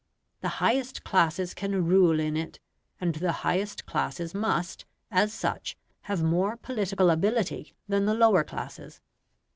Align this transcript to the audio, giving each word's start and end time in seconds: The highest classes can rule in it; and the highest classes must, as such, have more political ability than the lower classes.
The 0.39 0.49
highest 0.57 1.03
classes 1.03 1.53
can 1.53 1.85
rule 1.85 2.19
in 2.19 2.35
it; 2.35 2.59
and 2.99 3.13
the 3.13 3.31
highest 3.45 3.85
classes 3.85 4.33
must, 4.33 4.83
as 5.11 5.31
such, 5.31 5.77
have 6.09 6.23
more 6.23 6.57
political 6.57 7.11
ability 7.11 7.75
than 7.87 8.05
the 8.07 8.15
lower 8.15 8.43
classes. 8.43 8.99